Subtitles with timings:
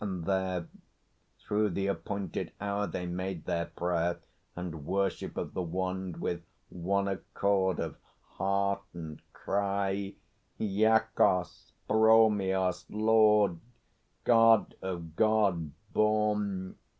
[0.03, 0.67] And there
[1.41, 4.19] Through the appointed hour they made their prayer
[4.55, 10.15] And worship of the Wand, with one accord Of heart and cry
[10.59, 13.59] "Iacchos, Bromios, Lord,
[14.25, 16.77] God of God born!"